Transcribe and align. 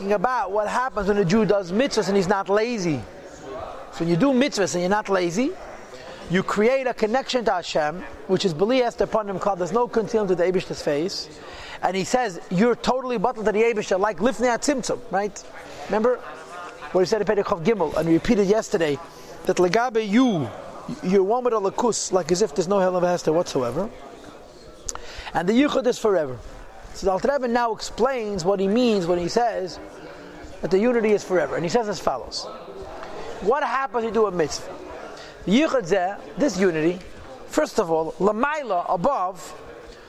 talking 0.00 0.12
about 0.14 0.50
what 0.50 0.66
happens 0.66 1.08
when 1.08 1.18
a 1.18 1.24
Jew 1.26 1.44
does 1.44 1.72
mitzvahs 1.72 2.08
and 2.08 2.16
he's 2.16 2.26
not 2.26 2.48
lazy. 2.48 3.02
So 3.92 3.98
when 3.98 4.08
you 4.08 4.16
do 4.16 4.28
mitzvahs 4.28 4.72
and 4.72 4.80
you're 4.80 4.88
not 4.88 5.10
lazy, 5.10 5.50
you 6.30 6.42
create 6.42 6.86
a 6.86 6.94
connection 6.94 7.44
to 7.44 7.52
Hashem, 7.52 8.02
which 8.26 8.46
is 8.46 8.54
believed 8.54 9.02
upon 9.02 9.28
him 9.28 9.38
called 9.38 9.58
there's 9.58 9.72
no 9.72 9.86
concealment 9.86 10.30
to 10.30 10.36
the 10.36 10.44
Abish's 10.44 10.80
face. 10.80 11.28
And 11.82 11.94
he 11.94 12.04
says, 12.04 12.40
you're 12.50 12.76
totally 12.76 13.18
bottled 13.18 13.44
to 13.44 13.52
the 13.52 13.58
Abishah, 13.58 14.00
like 14.00 14.20
lifnei 14.20 14.56
atzimtzum, 14.56 15.00
right? 15.10 15.44
Remember 15.88 16.16
what 16.92 17.02
he 17.02 17.06
said 17.06 17.20
in 17.20 17.26
Pedekov 17.26 17.62
Gimel, 17.62 17.94
and 17.98 18.08
repeated 18.08 18.46
yesterday, 18.46 18.98
that 19.44 19.58
legabe 19.58 20.08
you, 20.08 20.48
you're 21.02 21.22
one 21.22 21.44
with 21.44 21.52
a 21.52 21.56
lakus, 21.58 22.10
like 22.10 22.32
as 22.32 22.40
if 22.40 22.54
there's 22.54 22.68
no 22.68 22.78
hell 22.78 22.96
of 22.96 23.02
a 23.02 23.32
whatsoever. 23.34 23.90
And 25.34 25.46
the 25.46 25.52
yichud 25.52 25.86
is 25.86 25.98
forever. 25.98 26.38
So 26.94 27.06
the 27.06 27.12
Alter 27.12 27.30
Rebbe 27.32 27.48
now 27.48 27.72
explains 27.72 28.44
what 28.44 28.60
he 28.60 28.68
means 28.68 29.06
when 29.06 29.18
he 29.18 29.28
says 29.28 29.78
that 30.60 30.70
the 30.70 30.78
unity 30.78 31.12
is 31.12 31.24
forever. 31.24 31.56
And 31.56 31.64
he 31.64 31.70
says 31.70 31.88
as 31.88 32.00
follows. 32.00 32.44
What 33.40 33.62
happens 33.62 33.94
when 33.94 34.04
you 34.04 34.10
do 34.10 34.26
a 34.26 34.30
mitzvah? 34.30 34.70
Yichud 35.46 35.88
zeh, 35.88 36.18
this 36.36 36.58
unity, 36.58 36.98
first 37.46 37.78
of 37.78 37.90
all, 37.90 38.12
lamaila, 38.12 38.84
above, 38.88 39.40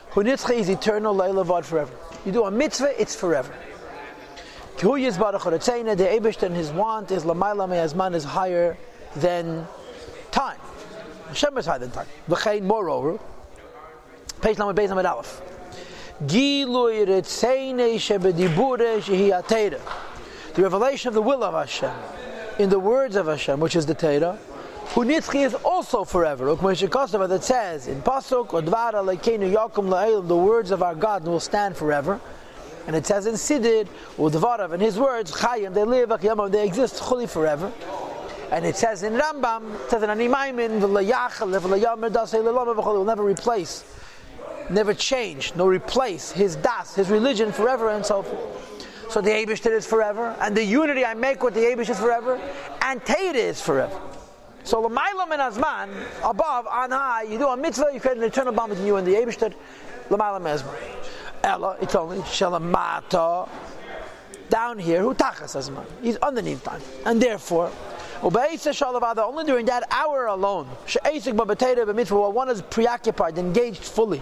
hu 0.10 0.24
nitzcha 0.24 0.54
is 0.54 0.68
eternal, 0.68 1.16
leila 1.16 1.46
vod 1.46 1.64
forever. 1.64 1.94
You 2.26 2.34
do 2.34 2.44
a 2.44 2.52
mitzvah, 2.52 3.00
it's 3.02 3.16
forever. 3.16 3.54
Hu 4.82 4.90
yizbarach 4.90 5.40
horetzena, 5.40 5.96
the 5.96 6.04
Eibishter 6.04 6.44
and 6.44 6.56
his 6.56 6.72
want 6.72 7.12
is 7.12 7.24
lamaila 7.24 7.70
me'azman 7.70 8.14
is 8.14 8.26
higher 8.26 8.78
than 9.16 9.66
time. 10.32 10.60
Hashem 11.30 11.58
is 11.58 11.66
higher 11.66 11.80
than 11.80 11.92
time. 11.92 12.08
V'chein, 12.28 12.64
moreover, 12.64 13.18
page 14.42 14.58
number 14.58 14.74
base 14.74 14.90
number 14.90 15.08
aleph. 15.08 15.42
Gilui 16.22 17.06
retzene 17.08 17.96
shebedibure 17.96 19.02
shehi. 19.02 19.80
The 20.54 20.62
revelation 20.62 21.08
of 21.08 21.14
the 21.16 21.22
will 21.22 21.44
of 21.44 21.54
Hashem 21.54 21.92
in 22.60 22.70
the 22.70 22.80
words 22.80 23.16
of 23.16 23.26
Hashem, 23.26 23.60
which 23.60 23.76
is 23.76 23.88
the 23.88 23.96
Torah, 23.96 24.38
who 24.90 25.04
nitzchi 25.04 25.44
is 25.46 25.56
also 25.56 26.04
forever. 26.04 26.54
That 26.54 27.44
says 27.44 27.88
in 27.88 28.02
Pasuk, 28.04 28.50
Odvara 28.50 29.02
lekeinu 29.04 29.52
yakum 29.52 29.88
la'elim, 29.90 30.28
the 30.28 30.38
words 30.38 30.70
of 30.70 30.84
our 30.84 30.94
God 30.94 31.24
will 31.24 31.40
stand 31.40 31.76
forever. 31.76 32.20
And 32.86 32.96
it 32.96 33.06
says 33.06 33.26
in 33.26 33.36
Siddur, 33.36 33.88
Udvarav, 34.18 34.74
and 34.74 34.82
his 34.82 35.00
words, 35.00 35.32
Chayim, 35.32 35.74
they 35.74 35.84
live, 35.84 36.10
they 36.52 36.66
exist 36.66 37.02
chuli 37.02 37.28
forever. 37.28 37.72
And 38.52 38.66
it 38.66 38.76
says 38.76 39.04
in 39.04 39.14
Rambam, 39.14 39.74
it 39.86 39.90
says 39.90 40.04
in 40.04 40.10
Animaimin, 40.10 40.82
will 42.94 43.06
never 43.06 43.24
replace, 43.24 43.84
never 44.72 44.94
change, 44.94 45.54
nor 45.56 45.70
replace 45.70 46.32
his 46.32 46.56
das, 46.56 46.96
his 46.96 47.10
religion 47.10 47.52
forever 47.52 47.90
and 47.90 48.06
so 48.06 48.24
forth. 48.24 49.12
So 49.12 49.20
the 49.20 49.30
Eibishter 49.30 49.76
is 49.76 49.86
forever, 49.86 50.36
and 50.40 50.56
the 50.56 50.64
unity 50.64 51.04
I 51.04 51.14
make 51.14 51.44
with 51.44 51.54
the 51.54 51.60
Abish 51.60 51.90
is 51.90 52.00
forever, 52.00 52.40
and 52.82 53.04
Teira 53.04 53.36
is 53.36 53.60
forever. 53.60 54.00
So 54.64 54.82
Lamailam 54.82 55.32
and 55.32 55.42
Azman, 55.42 55.90
above, 56.24 56.66
on 56.68 56.92
high, 56.92 57.24
you 57.24 57.38
do 57.38 57.48
a 57.48 57.58
mitzvah, 57.58 57.90
you 57.94 58.00
create 58.00 58.18
an 58.18 58.24
eternal 58.24 58.54
bond 58.54 58.70
between 58.70 58.88
you 58.88 58.96
and 58.96 59.06
the 59.06 59.16
Eibishter, 59.16 59.54
Lamailam 60.10 60.44
Azman. 60.44 60.78
Ella, 61.44 61.76
it's 61.82 61.96
only 61.96 62.20
Shalamata, 62.20 63.50
down 64.50 64.80
here, 64.80 65.02
who 65.02 65.14
tachas 65.14 65.58
Azman. 65.58 65.86
He's 66.02 66.16
underneath 66.18 66.64
time. 66.64 66.82
And 67.06 67.22
therefore, 67.22 67.70
only 68.24 69.44
during 69.46 69.66
that 69.66 69.84
hour 69.92 70.28
alone, 70.28 70.68
one 70.68 72.50
is 72.50 72.62
preoccupied, 72.62 73.38
engaged 73.38 73.84
fully 73.84 74.22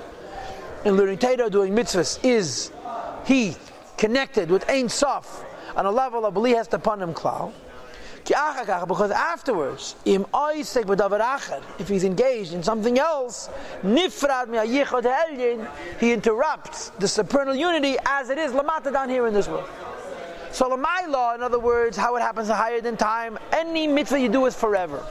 in 0.85 0.95
learning 0.95 1.17
Torah, 1.17 1.49
doing 1.49 1.73
mitzvahs, 1.73 2.23
is 2.23 2.72
he 3.25 3.55
connected 3.97 4.49
with 4.49 4.69
Ein 4.69 4.89
Sof 4.89 5.45
on 5.75 5.86
a 5.86 5.91
level 5.91 6.25
of 6.25 6.33
belief 6.33 6.55
has 6.55 6.73
upon 6.73 7.02
him 7.02 7.13
klal. 7.13 7.52
Because 8.25 9.11
afterwards, 9.11 9.95
if 10.05 10.25
he's 11.88 12.03
engaged 12.03 12.53
in 12.53 12.61
something 12.61 12.99
else, 12.99 13.49
he 13.81 14.03
interrupts 16.14 16.89
the 16.99 17.08
supernal 17.08 17.55
unity 17.55 17.98
as 18.05 18.30
it 18.30 18.37
is 18.37 18.52
lamata 18.52 18.93
down 18.93 19.09
here 19.09 19.26
in 19.26 19.33
this 19.33 19.48
world. 19.48 19.67
So 20.52 20.77
my 20.77 21.05
law, 21.08 21.33
in 21.33 21.42
other 21.42 21.59
words, 21.59 21.98
how 21.98 22.15
it 22.17 22.21
happens 22.21 22.49
higher 22.49 22.82
than 22.82 22.98
time, 22.98 23.39
any 23.52 23.87
mitzvah 23.87 24.20
you 24.20 24.30
do 24.30 24.45
is 24.45 24.55
forever. 24.55 25.03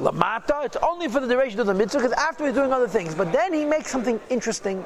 Lamata, 0.00 0.64
it's 0.64 0.76
only 0.76 1.08
for 1.08 1.20
the 1.20 1.26
duration 1.26 1.58
of 1.60 1.66
the 1.66 1.74
mitzvah, 1.74 1.98
because 1.98 2.12
after 2.12 2.46
he's 2.46 2.54
doing 2.54 2.72
other 2.72 2.88
things. 2.88 3.14
But 3.14 3.32
then 3.32 3.52
he 3.52 3.64
makes 3.64 3.90
something 3.90 4.20
interesting 4.30 4.84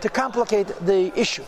to 0.00 0.08
complicate 0.08 0.68
the 0.86 1.12
issue. 1.18 1.44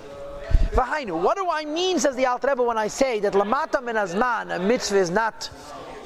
Vahainu, 0.73 1.21
what 1.23 1.37
do 1.37 1.49
I 1.51 1.65
mean, 1.65 1.99
says 1.99 2.17
the 2.17 2.27
Alter 2.27 2.49
Rebbe, 2.49 2.63
when 2.63 2.79
I 2.79 2.89
say 2.89 3.21
that 3.21 3.33
Lamata 3.35 3.83
min 3.83 3.97
azman, 3.97 4.55
a 4.55 4.59
mitzvah 4.59 4.99
is 4.99 5.11
not 5.11 5.49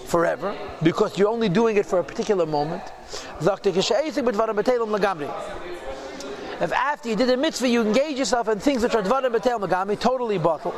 forever, 0.06 0.55
because 0.83 1.19
you're 1.19 1.29
only 1.29 1.49
doing 1.49 1.77
it 1.77 1.87
for 1.87 1.99
a 2.01 2.05
particular 2.05 2.47
moment. 2.47 2.83
If 6.61 6.73
after 6.73 7.09
you 7.09 7.17
did 7.17 7.31
a 7.31 7.37
mitzvah, 7.37 7.69
you 7.69 7.83
engage 7.83 8.19
yourself 8.19 8.49
in 8.49 8.59
things 8.59 8.83
which 8.83 8.95
are 8.95 9.03
dvarim 9.03 9.33
betel 9.33 9.61
magami, 9.61 9.99
totally 9.99 10.39
bottle. 10.39 10.75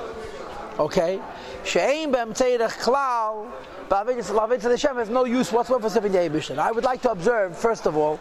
Okay? 0.80 1.20
She'ein 1.62 2.10
b'emtzeirach 2.10 2.78
klal, 2.80 3.52
ba'avidus 3.90 4.70
Hashem 4.70 4.96
has 4.96 5.10
no 5.10 5.26
use 5.26 5.52
whatsoever 5.52 5.82
for 5.82 5.90
serving 5.90 6.12
the 6.12 6.18
Eibishter. 6.18 6.56
I 6.56 6.72
would 6.72 6.84
like 6.84 7.02
to 7.02 7.10
observe, 7.10 7.56
first 7.56 7.86
of 7.86 7.98
all, 7.98 8.18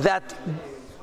that 0.00 0.34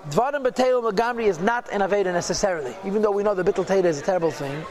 Dvarim 0.10 0.46
B'Teil 0.46 0.84
Magamri 0.84 1.28
is 1.28 1.40
not 1.40 1.72
an 1.72 1.80
Aveda 1.80 2.12
necessarily, 2.12 2.76
even 2.86 3.02
though 3.02 3.12
we 3.12 3.24
know 3.24 3.34
the 3.34 3.44
Bittel 3.44 3.66
Teda 3.66 3.86
is 3.86 4.00
a 4.00 4.02
terrible 4.02 4.32
thing. 4.32 4.66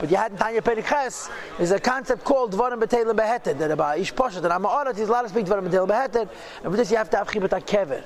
But 0.00 0.10
you 0.10 0.16
had 0.16 0.32
in 0.32 0.38
Tanya 0.38 0.60
Periches 0.60 1.30
is 1.60 1.70
a 1.70 1.78
concept 1.78 2.24
called 2.24 2.52
Dvarim 2.52 2.82
B'Teil 2.82 3.14
Beheted, 3.14 3.56
that 3.58 3.70
about 3.70 4.00
Ish 4.00 4.12
Poshet, 4.12 4.38
and 4.38 4.46
Ama'arat 4.46 4.98
is 4.98 5.08
allowed 5.08 5.22
to 5.22 5.28
speak 5.28 5.46
Dvarim 5.46 5.68
B'Teil 5.68 5.86
Beheted, 5.86 6.28
and 6.64 6.72
for 6.72 6.76
this 6.76 6.90
you 6.90 6.96
have 6.96 7.10
to 7.10 7.16
have 7.16 7.28
Chibet 7.28 7.50
HaKever, 7.50 8.02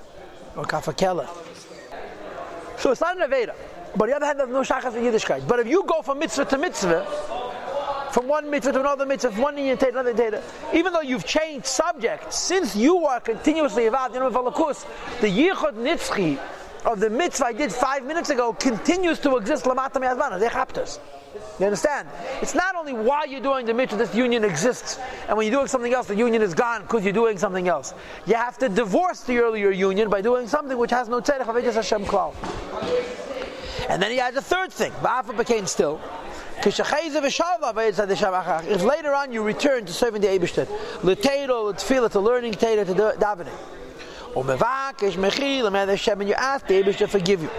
or 0.54 0.64
Kafakela. 0.64 1.26
So 2.76 2.90
it's 2.90 3.00
not 3.00 3.16
an 3.18 3.30
Aveda. 3.30 3.54
But 3.96 4.04
on 4.04 4.08
the 4.10 4.16
other 4.16 4.26
hand, 4.26 4.38
there's 4.38 4.50
no 4.50 4.60
Shachas 4.60 4.94
in 4.94 5.02
Yiddishkeit. 5.02 5.48
But 5.48 5.60
if 5.60 5.66
you 5.66 5.82
go 5.84 6.02
from 6.02 6.18
mitzvah 6.18 6.44
to 6.44 6.58
mitzvah, 6.58 7.06
from 8.18 8.26
one 8.26 8.50
mitzvah 8.50 8.72
to 8.72 8.80
another 8.80 9.06
mitzvah, 9.06 9.30
from 9.30 9.42
one 9.42 9.56
Indian 9.56 9.78
to 9.78 9.88
another 9.90 10.12
data, 10.12 10.42
even 10.74 10.92
though 10.92 11.02
you've 11.02 11.24
changed 11.24 11.66
subject, 11.66 12.32
since 12.32 12.74
you 12.74 13.06
are 13.06 13.20
continuously 13.20 13.84
evad, 13.84 14.12
you 14.12 14.18
know, 14.18 14.28
the 14.28 14.40
Yichud 15.28 15.74
Nitzchi 15.74 16.36
of 16.84 16.98
the 16.98 17.08
mitzvah 17.08 17.46
I 17.46 17.52
did 17.52 17.72
five 17.72 18.04
minutes 18.04 18.30
ago 18.30 18.52
continues 18.54 19.20
to 19.20 19.36
exist 19.36 19.66
lamata 19.66 20.00
mi'azmana, 20.00 20.40
they 20.40 20.48
chapters. 20.48 20.98
You 21.60 21.66
understand? 21.66 22.08
It's 22.42 22.56
not 22.56 22.74
only 22.74 22.92
why 22.92 23.22
you're 23.22 23.40
doing 23.40 23.66
the 23.66 23.74
mitzvah, 23.74 23.98
this 23.98 24.12
union 24.16 24.42
exists, 24.42 24.98
and 25.28 25.36
when 25.36 25.46
you're 25.46 25.54
doing 25.54 25.68
something 25.68 25.94
else, 25.94 26.08
the 26.08 26.16
union 26.16 26.42
is 26.42 26.54
gone 26.54 26.82
because 26.82 27.04
you're 27.04 27.12
doing 27.12 27.38
something 27.38 27.68
else. 27.68 27.94
You 28.26 28.34
have 28.34 28.58
to 28.58 28.68
divorce 28.68 29.20
the 29.20 29.38
earlier 29.38 29.70
union 29.70 30.10
by 30.10 30.22
doing 30.22 30.48
something 30.48 30.76
which 30.76 30.90
has 30.90 31.08
no 31.08 31.20
tzedek 31.20 31.46
of 31.46 31.74
Hashem 31.74 32.04
klal. 32.04 32.34
And 33.88 34.02
then 34.02 34.10
he 34.10 34.18
adds 34.18 34.36
a 34.36 34.42
third 34.42 34.72
thing. 34.72 34.90
Ba'afa 35.02 35.36
became 35.36 35.68
still. 35.68 36.00
If 38.68 38.82
later 38.82 39.14
on 39.14 39.32
you 39.32 39.42
return 39.42 39.84
to 39.86 39.92
serving 39.92 40.22
the 40.22 40.28
Eibishter, 40.28 40.66
the 41.02 41.14
l'tfilah, 41.14 42.10
to 42.12 42.20
learning 42.20 42.54
teira, 42.54 42.84
to 42.86 42.94
davening, 42.94 43.48
and 46.20 46.28
you 46.28 46.34
ask 46.34 46.66
the 46.66 46.74
Eibush 46.82 46.96
to 46.98 47.08
forgive 47.08 47.42
you. 47.42 47.50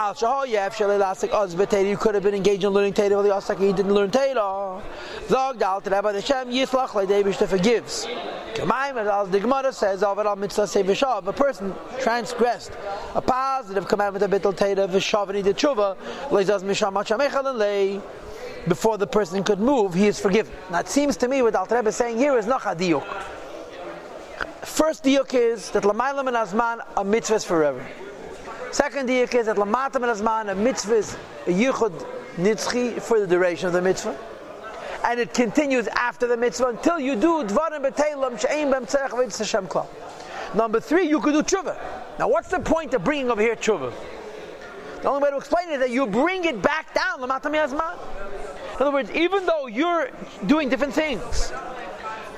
Oh, 0.00 0.44
you 0.44 1.96
could 1.96 2.14
have 2.14 2.22
been 2.22 2.34
engaged 2.34 2.62
in 2.62 2.70
learning 2.70 2.92
Torah, 2.92 3.20
the 3.20 3.34
Osaka, 3.34 3.60
he 3.66 3.72
didn't 3.72 3.92
learn 3.92 4.12
Torah. 4.12 4.80
Zog 5.26 5.58
dal 5.58 5.80
to 5.80 5.90
Rabbi 5.90 6.12
Hashem, 6.12 6.50
yislach 6.50 6.90
Eibush 6.90 7.38
to 7.38 7.48
forgives. 7.48 8.06
As 8.06 9.28
the 9.30 9.40
Gemara 9.40 9.72
says, 9.72 10.04
if 10.04 11.26
a 11.26 11.32
person 11.32 11.74
transgressed 11.98 12.70
a 13.16 13.20
positive 13.20 13.88
commandment 13.88 14.22
of 14.22 14.30
Bittul 14.30 14.56
Torah, 14.56 14.86
Vishav, 14.86 15.26
and 15.30 15.36
he 15.36 15.42
did 15.42 15.56
tshuva, 15.56 15.96
before 18.68 18.98
the 18.98 19.06
person 19.08 19.42
could 19.42 19.58
move, 19.58 19.94
he 19.94 20.06
is 20.06 20.20
forgiven. 20.20 20.52
Now 20.70 20.78
it 20.78 20.88
seems 20.88 21.16
to 21.16 21.26
me 21.26 21.42
what 21.42 21.72
Rebbe 21.72 21.88
is 21.88 21.96
saying 21.96 22.18
here 22.18 22.38
is 22.38 22.46
not 22.46 22.60
hadiyuk. 22.60 23.04
First 24.62 25.02
diuk 25.02 25.34
is 25.34 25.70
that 25.70 25.82
lamaylam 25.82 26.28
and 26.28 26.36
azman 26.36 26.86
a 26.96 27.02
mitzvah 27.02 27.34
is 27.34 27.44
forever. 27.44 27.84
Second 28.70 29.08
diuk 29.08 29.34
is 29.34 29.46
that 29.46 29.56
lamatam 29.56 29.96
and 29.96 30.20
azman 30.20 30.50
a 30.50 30.54
mitzvah 30.54 30.96
is 30.96 31.16
yichud 31.46 32.06
nitzchi 32.36 33.00
for 33.00 33.18
the 33.18 33.26
duration 33.26 33.66
of 33.66 33.72
the 33.72 33.80
mitzvah. 33.80 34.16
And 35.04 35.18
it 35.18 35.32
continues 35.32 35.88
after 35.88 36.26
the 36.26 36.36
mitzvah 36.36 36.68
until 36.68 37.00
you 37.00 37.16
do 37.16 37.44
dvarim 37.44 37.88
b'teilam 37.90 38.38
she'ein 38.38 38.70
b'em 38.70 38.86
tzerech 38.86 39.10
v'etz 39.10 39.68
klal. 39.68 39.86
Number 40.54 40.80
three, 40.80 41.08
you 41.08 41.20
could 41.20 41.32
do 41.32 41.42
tshuva. 41.42 41.78
Now 42.18 42.28
what's 42.28 42.48
the 42.48 42.60
point 42.60 42.92
of 42.94 43.04
bringing 43.04 43.30
over 43.30 43.40
here 43.40 43.56
tshuva? 43.56 43.92
The 45.02 45.08
only 45.08 45.22
way 45.22 45.30
to 45.30 45.36
explain 45.36 45.70
it 45.70 45.74
is 45.74 45.80
that 45.80 45.90
you 45.90 46.06
bring 46.06 46.44
it 46.44 46.60
back 46.60 46.92
down, 46.94 47.20
lamatam 47.20 47.54
azman. 47.54 47.98
In 48.74 48.82
other 48.82 48.92
words, 48.92 49.10
even 49.12 49.46
though 49.46 49.66
you're 49.66 50.10
doing 50.46 50.68
different 50.68 50.92
things, 50.92 51.52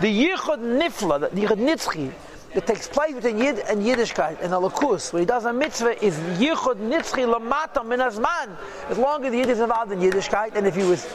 the 0.01 0.07
Yichud 0.07 0.59
Nifla, 0.59 1.21
the 1.21 1.41
Yichud 1.41 1.59
Nitzchi, 1.59 2.13
that 2.55 2.67
takes 2.67 2.89
place 2.89 3.15
between 3.15 3.39
Yid 3.39 3.61
and 3.61 3.83
Yiddishkeit. 3.83 4.41
And 4.41 4.53
the 4.53 4.61
Lakus, 4.61 5.13
when 5.13 5.23
he 5.23 5.27
does 5.27 5.45
a 5.45 5.53
mitzvah, 5.53 6.05
is 6.05 6.19
Yichud 6.39 6.77
Nitzchi 6.77 7.33
Lamata 7.33 7.87
Min 7.87 8.01
Azman. 8.01 8.57
As 8.89 8.99
long 8.99 9.25
as 9.25 9.33
the 9.33 9.39
Yid 9.39 9.49
is 9.49 9.61
involved 9.61 9.93
in 9.93 10.01
Yiddishkeit, 10.01 10.55
and 10.55 10.67
if 10.67 10.75
he 10.75 10.83
was 10.83 11.09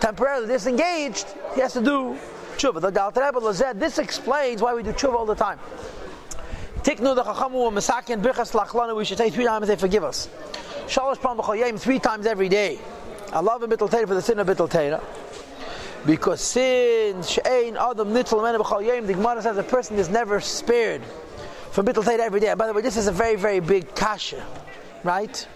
temporarily 0.00 0.46
disengaged, 0.46 1.26
he 1.54 1.60
has 1.60 1.72
to 1.74 1.82
do 1.82 2.16
tshuva. 2.56 2.80
The 2.80 2.90
Gal 2.90 3.12
Rebbe 3.14 3.54
said 3.54 3.78
this 3.78 3.98
explains 3.98 4.62
why 4.62 4.74
we 4.74 4.82
do 4.82 4.92
tshuva 4.92 5.14
all 5.14 5.26
the 5.26 5.34
time. 5.34 5.58
Tiknu 6.82 7.14
the 7.14 7.24
Chachamu 7.24 7.72
Masakin 7.72 8.22
Birchas 8.22 8.52
Lachlana, 8.52 8.96
we 8.96 9.04
should 9.04 9.18
say 9.18 9.30
three 9.30 9.44
times 9.44 9.68
they 9.68 9.76
forgive 9.76 10.04
us. 10.04 10.28
Shalosh 10.86 11.20
Pam 11.20 11.78
three 11.78 11.98
times 11.98 12.26
every 12.26 12.48
day. 12.48 12.78
I 13.32 13.40
love 13.40 13.62
him 13.62 13.70
Bittul 13.70 13.90
for 14.06 14.14
the 14.14 14.22
sin 14.22 14.38
of 14.38 14.46
Bittul 14.46 14.70
because 16.06 16.40
since 16.40 17.28
she'ein 17.30 17.76
adam 17.76 18.08
nitzel 18.08 18.40
b'chal 18.58 19.06
the 19.06 19.12
Gemara 19.14 19.42
says 19.42 19.56
a 19.58 19.62
person 19.62 19.98
is 19.98 20.08
never 20.08 20.40
spared 20.40 21.02
from 21.70 21.86
bittul 21.86 22.04
Torah 22.04 22.22
every 22.22 22.40
day. 22.40 22.48
And 22.48 22.58
by 22.58 22.66
the 22.66 22.72
way, 22.72 22.82
this 22.82 22.96
is 22.96 23.06
a 23.06 23.12
very, 23.12 23.36
very 23.36 23.60
big 23.60 23.94
kasha, 23.94 24.44
right? 25.04 25.46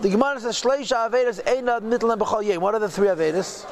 The 0.00 0.08
Gemara 0.08 0.40
says 0.40 0.60
shleisha 0.60 1.10
avedas 1.10 1.40
ein 1.46 1.68
adam 1.68 1.90
nitzel 1.90 2.16
b'chal 2.16 2.44
yom. 2.44 2.62
What 2.62 2.74
are 2.74 2.80
the 2.80 2.88
three 2.88 3.08
avedas? 3.08 3.64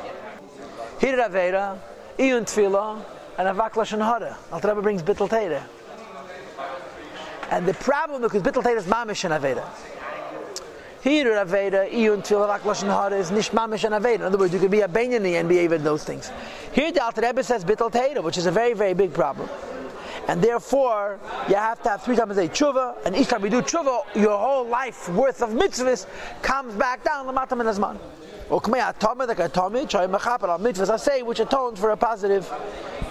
Hir 0.98 1.16
aveda, 1.18 1.78
iyun 2.18 2.44
tefillah, 2.44 3.02
and 3.38 3.48
avak 3.48 3.72
lashon 3.72 4.00
hara. 4.00 4.36
Brings 4.82 5.02
bittul. 5.02 5.62
And 7.50 7.66
the 7.66 7.74
problem, 7.74 8.22
because 8.22 8.42
bittul 8.42 8.62
Torah 8.62 8.78
is 8.78 8.86
mamish 8.86 9.24
and 9.24 9.34
aveda. 9.34 9.64
Here 11.02 11.24
the 11.24 11.50
Aveda, 11.50 11.92
Iyun 11.92 12.18
Tfilah 12.18 12.60
Lashon 12.60 12.86
Hara 12.86 13.18
is 13.18 13.32
Nishmamish 13.32 13.82
and 13.82 13.92
Aveda. 13.92 14.14
In 14.14 14.22
other 14.22 14.38
words, 14.38 14.54
you 14.54 14.60
could 14.60 14.70
be 14.70 14.82
a 14.82 14.88
Beinoni 14.88 15.32
and 15.32 15.48
be 15.48 15.58
even 15.58 15.82
those 15.82 16.04
things. 16.04 16.30
Here 16.72 16.92
the 16.92 17.02
Alter 17.02 17.22
Rebbe 17.22 17.42
says 17.42 17.64
Bittel 17.64 17.90
Teira, 17.90 18.22
which 18.22 18.38
is 18.38 18.46
a 18.46 18.52
very, 18.52 18.72
very 18.72 18.94
big 18.94 19.12
problem. 19.12 19.48
And 20.28 20.40
therefore, 20.40 21.18
you 21.48 21.56
have 21.56 21.82
to 21.82 21.88
have 21.88 22.04
three 22.04 22.14
times 22.14 22.36
a 22.36 22.46
day 22.46 22.48
tshuva, 22.48 23.04
and 23.04 23.16
each 23.16 23.26
time 23.26 23.42
you 23.42 23.50
do 23.50 23.62
tshuva, 23.62 24.14
your 24.14 24.38
whole 24.38 24.64
life 24.64 25.08
worth 25.08 25.42
of 25.42 25.50
mitzvahs 25.50 26.06
comes 26.40 26.72
back 26.74 27.02
down 27.02 27.26
the 27.26 27.32
matam 27.32 27.60
and 27.60 27.68
azman. 27.68 27.98
Or 28.48 28.60
kmei 28.60 28.94
atomid, 28.94 29.26
like 29.26 29.38
atomid, 29.38 29.88
choy 29.88 30.08
mechaper 30.08 30.56
mitzvahs 30.60 30.88
I 30.88 30.98
say, 30.98 31.22
which 31.22 31.40
atones 31.40 31.80
for 31.80 31.90
a 31.90 31.96
positive 31.96 32.48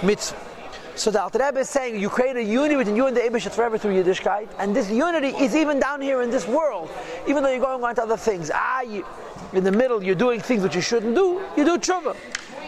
mitzvah. 0.01 0.50
So 0.95 1.09
the 1.09 1.21
Alter 1.21 1.39
Rebbe 1.39 1.59
is 1.59 1.69
saying 1.69 1.99
you 1.99 2.09
create 2.09 2.35
a 2.35 2.43
unity 2.43 2.75
between 2.75 2.95
you 2.95 3.07
and 3.07 3.15
the 3.15 3.21
Eibush 3.21 3.49
forever 3.51 3.77
through 3.77 4.03
Yiddishkeit, 4.03 4.49
and 4.59 4.75
this 4.75 4.89
unity 4.91 5.29
is 5.29 5.55
even 5.55 5.79
down 5.79 6.01
here 6.01 6.21
in 6.21 6.29
this 6.29 6.47
world, 6.47 6.89
even 7.27 7.43
though 7.43 7.49
you're 7.49 7.59
going 7.59 7.83
on 7.83 7.95
to 7.95 8.03
other 8.03 8.17
things. 8.17 8.51
Ah, 8.53 8.81
you, 8.81 9.05
in 9.53 9.63
the 9.63 9.71
middle 9.71 10.03
you're 10.03 10.15
doing 10.15 10.39
things 10.39 10.63
which 10.63 10.75
you 10.75 10.81
shouldn't 10.81 11.15
do. 11.15 11.41
You 11.55 11.63
do 11.63 11.77
tshuva. 11.77 12.15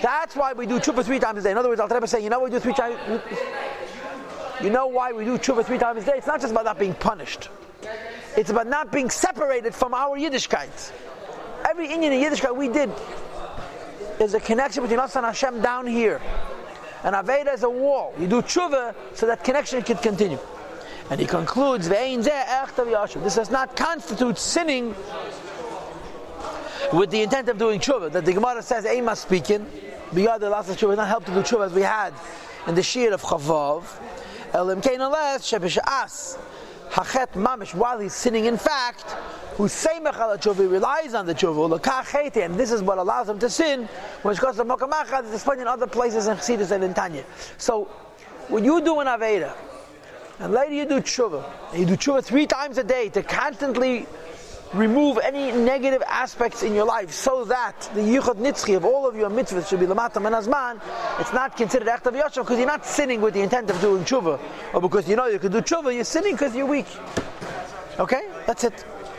That's 0.01 0.35
why 0.35 0.53
we 0.53 0.65
do 0.65 0.79
tshuva 0.79 1.03
three 1.03 1.19
times 1.19 1.39
a 1.39 1.43
day. 1.43 1.51
In 1.51 1.57
other 1.57 1.69
words, 1.69 1.81
Alter 1.81 1.95
Rebbe 1.95 2.05
is 2.05 2.11
saying, 2.11 2.23
you 2.23 2.29
know, 2.29 2.39
we 2.39 2.49
do 2.49 2.59
three 2.59 2.73
times. 2.73 2.97
You 4.61 4.69
know 4.69 4.87
why 4.87 5.11
we 5.11 5.25
do 5.25 5.37
tshuva 5.37 5.65
three 5.65 5.77
times 5.77 6.03
a 6.03 6.05
day? 6.05 6.13
It's 6.17 6.27
not 6.27 6.39
just 6.39 6.51
about 6.51 6.65
not 6.65 6.79
being 6.79 6.93
punished. 6.93 7.49
It's 8.37 8.49
about 8.49 8.67
not 8.67 8.91
being 8.91 9.09
separated 9.09 9.75
from 9.75 9.93
our 9.93 10.17
Yiddishkeit. 10.17 10.91
Every 11.69 11.91
Indian 11.91 12.13
in 12.13 12.23
Yiddishkeit 12.23 12.55
we 12.55 12.69
did 12.69 12.89
is 14.19 14.33
a 14.33 14.39
connection 14.39 14.83
between 14.83 14.99
us 14.99 15.15
and 15.15 15.25
Hashem 15.25 15.61
down 15.61 15.87
here. 15.87 16.21
And 17.03 17.15
Aveda 17.15 17.53
is 17.53 17.63
a 17.63 17.69
wall. 17.69 18.13
You 18.17 18.27
do 18.27 18.41
tshuva 18.41 18.95
so 19.13 19.25
that 19.27 19.43
connection 19.43 19.81
can 19.81 19.97
continue. 19.97 20.39
And 21.09 21.19
he 21.19 21.25
concludes, 21.25 21.89
This 21.89 23.35
does 23.35 23.51
not 23.51 23.75
constitute 23.75 24.37
sinning 24.37 24.95
with 26.93 27.09
the 27.09 27.21
intent 27.21 27.49
of 27.49 27.57
doing 27.57 27.79
tshuva. 27.79 28.11
That 28.11 28.25
the 28.25 28.33
Gemara 28.33 28.61
says, 28.61 28.85
Ema 28.85 29.15
speaking, 29.15 29.65
beyond 30.13 30.41
the 30.41 30.49
last 30.49 30.69
tshuva, 30.69 30.95
not 30.95 31.07
help 31.07 31.25
to 31.25 31.31
do 31.31 31.41
tshuva 31.41 31.65
as 31.65 31.73
we 31.73 31.81
had 31.81 32.13
in 32.67 32.75
the 32.75 32.83
Shir 32.83 33.13
of 33.13 33.21
Chavav. 33.21 33.83
Elim 34.53 34.81
Kain 34.81 34.99
Shebesh 34.99 35.79
As, 35.85 36.37
Hachet 36.91 37.33
Mamish, 37.33 37.73
while 37.73 37.99
he's 37.99 38.13
sinning 38.13 38.45
in 38.45 38.57
fact, 38.57 39.15
who 39.55 39.65
seimach 39.65 40.15
al 40.15 40.37
tshuva 40.37 40.69
relies 40.69 41.13
on 41.13 41.25
the 41.25 41.35
tshuva 41.35 41.79
lekach 41.79 42.43
and 42.43 42.55
this 42.55 42.71
is 42.71 42.81
what 42.81 42.97
allows 42.97 43.29
him 43.29 43.37
to 43.39 43.49
sin. 43.49 43.87
Which 44.23 44.39
goes 44.39 44.55
to 44.55 44.65
mokamachad 44.65 45.25
is 45.25 45.33
explained 45.33 45.61
in 45.61 45.67
other 45.67 45.87
places 45.87 46.27
in 46.27 46.37
Chassidus 46.37 46.71
and 46.71 46.83
in 46.83 46.93
Tanya. 46.93 47.23
So 47.57 47.85
when 48.47 48.63
you 48.63 48.81
do 48.81 48.99
an 48.99 49.07
aveda, 49.07 49.55
and 50.39 50.51
later 50.51 50.73
you 50.73 50.85
do 50.85 50.99
tshuva, 50.99 51.43
and 51.71 51.79
you 51.79 51.85
do 51.85 51.95
tshuva 51.95 52.23
three 52.23 52.47
times 52.47 52.77
a 52.77 52.83
day 52.83 53.09
to 53.09 53.21
constantly 53.21 54.07
remove 54.73 55.19
any 55.19 55.51
negative 55.51 56.01
aspects 56.07 56.63
in 56.63 56.73
your 56.73 56.85
life 56.85 57.11
so 57.11 57.45
that 57.45 57.79
the 57.93 58.01
yichud 58.01 58.37
nitzchi 58.37 58.75
of 58.75 58.83
all 58.83 59.07
of 59.07 59.15
your 59.15 59.29
mitzvahs 59.29 59.67
should 59.67 59.79
be 59.79 59.85
lamatam 59.85 60.25
and 60.25 60.35
azman, 60.35 60.81
it's 61.19 61.31
not 61.31 61.55
considered 61.55 61.87
act 61.87 62.07
of 62.07 62.13
because 62.13 62.57
you're 62.57 62.65
not 62.65 62.83
sinning 62.83 63.21
with 63.21 63.35
the 63.35 63.41
intent 63.41 63.69
of 63.69 63.79
doing 63.81 64.03
tshuva, 64.03 64.39
or 64.73 64.81
because 64.81 65.07
you 65.07 65.15
know 65.15 65.27
you 65.27 65.37
can 65.37 65.51
do 65.51 65.61
tshuva, 65.61 65.93
you're 65.93 66.03
sinning 66.03 66.33
because 66.33 66.55
you're 66.55 66.65
weak. 66.65 66.87
Okay? 67.99 68.27
That's 68.47 68.63
it. 68.63 68.83